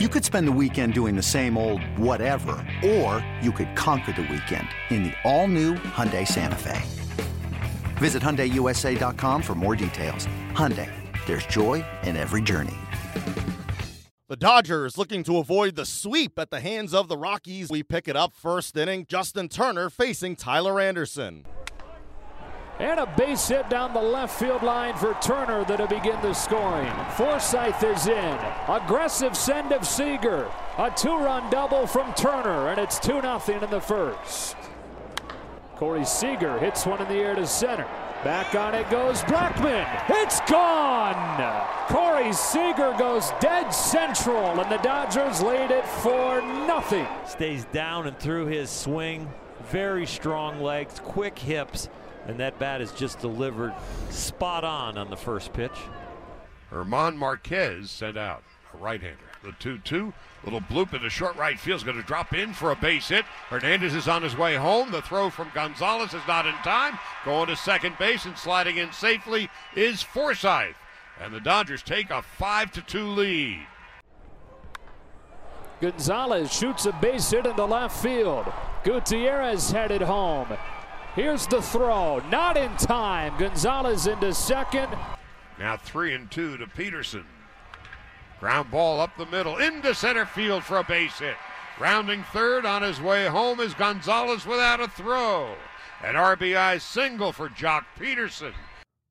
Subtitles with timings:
[0.00, 4.22] You could spend the weekend doing the same old whatever, or you could conquer the
[4.22, 6.82] weekend in the all-new Hyundai Santa Fe.
[7.98, 10.26] Visit HyundaiUSA.com for more details.
[10.50, 10.90] Hyundai,
[11.26, 12.74] there's joy in every journey.
[14.26, 17.70] The Dodgers looking to avoid the sweep at the hands of the Rockies.
[17.70, 19.06] We pick it up first inning.
[19.08, 21.46] Justin Turner facing Tyler Anderson.
[22.80, 26.92] And a base hit down the left field line for Turner that'll begin the scoring.
[27.16, 28.38] Forsythe is in.
[28.68, 30.50] Aggressive send of Seager.
[30.78, 34.56] A two-run double from Turner, and it's 2-0 in the first.
[35.76, 37.86] Corey Seager hits one in the air to center.
[38.24, 39.86] Back on it goes Blackmon.
[40.08, 41.66] It's gone!
[41.88, 47.06] Corey Seager goes dead central, and the Dodgers lead it for nothing.
[47.26, 49.28] Stays down and through his swing.
[49.70, 51.88] Very strong legs, quick hips,
[52.26, 53.74] and that bat is just delivered
[54.10, 55.76] spot on on the first pitch.
[56.70, 58.42] German Marquez sent out,
[58.72, 59.18] a right-hander.
[59.42, 60.12] The 2-2,
[60.44, 63.24] little bloop into short right field is going to drop in for a base hit.
[63.50, 64.90] Hernandez is on his way home.
[64.90, 66.98] The throw from Gonzalez is not in time.
[67.24, 70.74] Going to second base and sliding in safely is Forsythe.
[71.20, 73.66] And the Dodgers take a 5-2 lead.
[75.80, 78.50] Gonzalez shoots a base hit into left field.
[78.82, 80.48] Gutierrez headed home.
[81.14, 83.38] Here's the throw, not in time.
[83.38, 84.88] Gonzalez into second.
[85.60, 87.24] Now three and two to Pederson.
[88.40, 91.36] Ground ball up the middle into center field for a base hit.
[91.78, 95.54] Rounding third on his way home is Gonzalez without a throw.
[96.02, 98.52] An RBI single for Joc Pederson.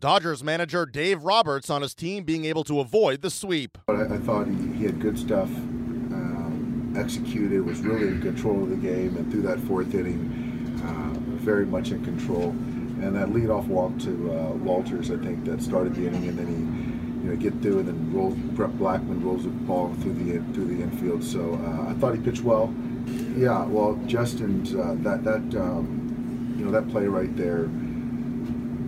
[0.00, 3.78] Dodgers manager Dave Roberts on his team being able to avoid the sweep.
[3.88, 8.70] I, I thought he, he, had good stuff, um, executed, was really in control of
[8.70, 12.50] the game, and through that fourth inning, uh, very much in control.
[12.50, 16.46] And that leadoff walk to uh, Wolters, I think, that started the inning, and then
[16.46, 18.04] he you know, get through and then.
[18.54, 21.24] Brett Blackmon rolls the ball through the through the infield.
[21.24, 22.72] So uh, I thought he pitched well.
[23.36, 27.64] Yeah, well, Justin's uh, that that um, you know that play right there,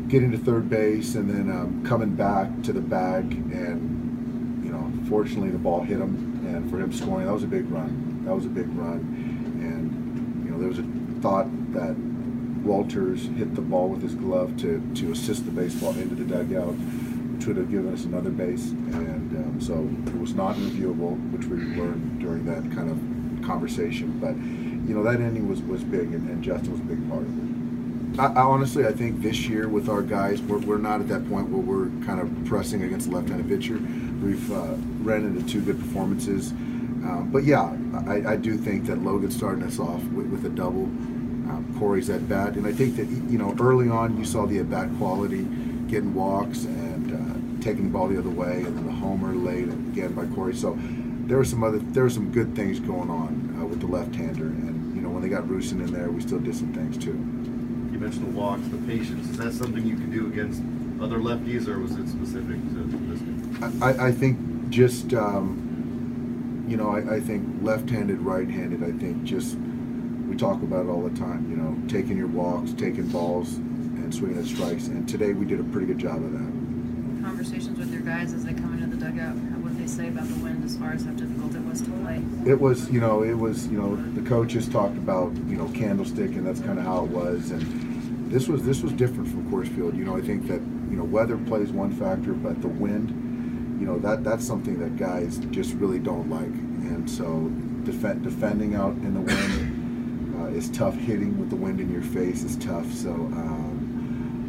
[0.08, 4.92] getting to third base and then um, coming back to the bag, and you know,
[5.08, 8.24] fortunately the ball hit him, and for him scoring, that was a big run.
[8.24, 9.00] That was a big run,
[9.60, 10.84] and you know there was a
[11.20, 11.96] thought that
[12.66, 16.74] Wolters hit the ball with his glove to to assist the baseball into the dugout
[17.36, 18.70] which would have given us another base.
[18.70, 19.74] And um, so
[20.10, 24.18] it was not reviewable, which we learned during that kind of conversation.
[24.18, 24.36] But,
[24.88, 28.18] you know, that inning was, was big, and, and Justin was a big part of
[28.18, 28.20] it.
[28.20, 31.28] I, I, honestly, I think this year with our guys, we're, we're not at that
[31.28, 33.78] point where we're kind of pressing against a left-handed pitcher.
[34.22, 36.52] We've uh, ran into two good performances.
[36.52, 37.76] Um, but yeah,
[38.08, 40.90] I, I, do think that Logan's starting us off with, with a double.
[41.48, 44.58] Um, Corey's at bat, and I think that you know early on you saw the
[44.58, 45.44] at bat quality,
[45.88, 49.68] getting walks and uh, taking the ball the other way, and then the homer late
[49.68, 50.54] again by Corey.
[50.54, 50.76] So
[51.26, 54.46] there were some other there were some good things going on uh, with the left-hander,
[54.46, 57.12] and you know when they got Rusin in there, we still did some things too.
[57.92, 59.28] You mentioned the walks, the patience.
[59.30, 60.62] Is that something you can do against
[61.00, 63.82] other lefties, or was it specific to this game?
[63.82, 68.82] I, I think just um, you know I, I think left-handed, right-handed.
[68.82, 69.56] I think just
[70.36, 71.50] we talk about it all the time.
[71.50, 74.86] You know, taking your walks, taking balls, and swinging at strikes.
[74.88, 77.24] And today we did a pretty good job of that.
[77.24, 80.28] Conversations with your guys as they come into the dugout, what did they say about
[80.28, 82.22] the wind as far as how difficult it was to play?
[82.44, 86.32] It was, you know, it was, you know, the coaches talked about, you know, candlestick,
[86.32, 87.50] and that's kind of how it was.
[87.50, 89.96] And this was this was different from Coors Field.
[89.96, 90.60] You know, I think that
[90.90, 94.98] you know weather plays one factor, but the wind, you know, that that's something that
[94.98, 96.44] guys just really don't like.
[96.44, 97.48] And so
[97.84, 99.65] defend, defending out in the wind
[100.56, 100.94] is tough.
[100.94, 102.90] Hitting with the wind in your face is tough.
[102.92, 103.10] So.
[103.10, 103.86] Um,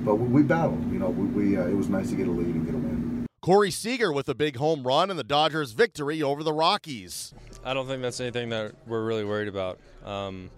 [0.07, 0.89] but we battled.
[0.89, 2.77] You know, we, we uh, it was nice to get a lead and get a
[2.77, 3.25] win.
[3.41, 7.33] Corey Seager with a big home run and the Dodgers' victory over the Rockies.
[7.63, 9.79] I don't think that's anything that we're really worried about.
[10.05, 10.49] Um,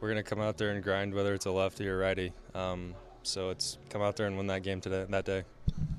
[0.00, 2.32] we're going to come out there and grind, whether it's a lefty or righty.
[2.54, 5.44] Um, so it's come out there and win that game today, that day.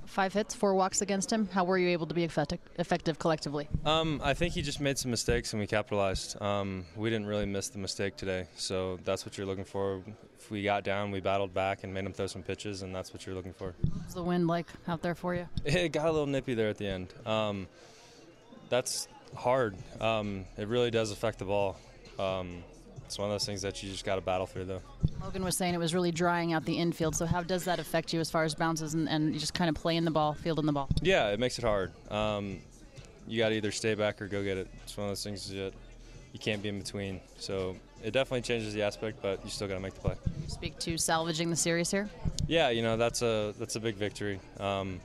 [0.05, 1.47] Five hits, four walks against him.
[1.51, 3.67] How were you able to be effective, effective collectively?
[3.85, 6.41] Um, I think he just made some mistakes and we capitalized.
[6.41, 10.01] Um, we didn't really miss the mistake today, so that's what you're looking for.
[10.39, 13.12] If we got down, we battled back and made him throw some pitches, and that's
[13.13, 13.74] what you're looking for.
[13.94, 15.47] What's the wind like out there for you?
[15.65, 17.13] It got a little nippy there at the end.
[17.25, 17.68] Um,
[18.69, 19.75] that's hard.
[20.00, 21.77] Um, it really does affect the ball.
[22.19, 22.63] Um,
[23.06, 24.81] it's one of those things that you just got to battle through, though.
[25.22, 27.16] Logan was saying it was really drying out the infield.
[27.16, 29.75] So how does that affect you as far as bounces and, and just kind of
[29.75, 30.90] playing the ball, fielding the ball?
[31.02, 31.92] Yeah, it makes it hard.
[32.12, 32.60] Um,
[33.28, 34.68] you got to either stay back or go get it.
[34.84, 35.74] It's one of those things that
[36.34, 37.22] you can't be in between.
[37.38, 40.16] So it definitely changes the aspect, but you still got to make the play.
[40.44, 42.10] You speak to salvaging the series here.
[42.48, 44.40] Yeah, you know that's a that's a big victory.
[44.60, 45.00] Um,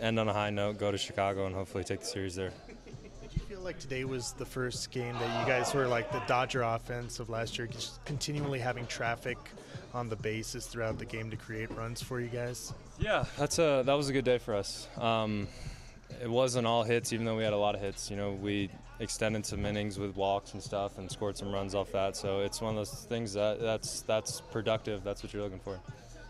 [0.00, 2.52] end on a high note, go to Chicago, and hopefully take the series there.
[3.60, 6.10] Did you feel feel like today was the first game that you guys were like
[6.12, 9.36] the Dodger offense of last year, just continually having traffic
[9.92, 12.72] on the bases throughout the game to create runs for you guys?
[12.98, 14.88] Yeah, that's a that was a good day for us.
[14.96, 15.46] Um,
[16.22, 18.10] it wasn't all hits, even though we had a lot of hits.
[18.10, 21.92] You know, we extended some innings with walks and stuff, and scored some runs off
[21.92, 22.16] that.
[22.16, 25.04] So it's one of those things that that's that's productive.
[25.04, 25.78] That's what you're looking for.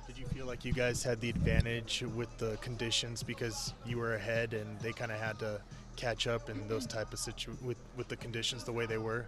[0.09, 4.15] Did you feel like you guys had the advantage with the conditions because you were
[4.15, 5.61] ahead and they kind of had to
[6.01, 9.27] catch up in those type of situ with with the conditions the way they were?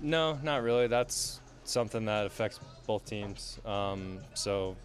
[0.00, 0.86] No, not really.
[0.86, 3.58] That's something that affects both teams.
[3.66, 4.76] Um, so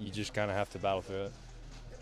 [0.00, 1.32] you just kind of have to battle through it.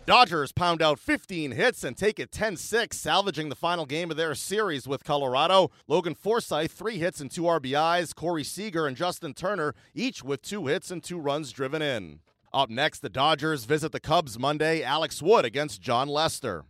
[0.05, 4.17] Dodgers pound out 15 hits and take it 10 6, salvaging the final game of
[4.17, 5.71] their series with Colorado.
[5.87, 8.13] Logan Forsythe, three hits and two RBIs.
[8.13, 12.19] Corey Seager and Justin Turner, each with two hits and two runs driven in.
[12.53, 14.83] Up next, the Dodgers visit the Cubs Monday.
[14.83, 16.65] Alex Wood against Jon Lester.